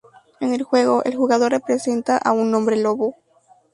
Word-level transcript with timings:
En 0.39 0.51
el 0.55 0.63
juego, 0.63 1.03
el 1.03 1.15
jugador 1.15 1.51
representa 1.51 2.17
a 2.17 2.31
un 2.33 2.55
hombre 2.55 2.75
lobo. 2.75 3.17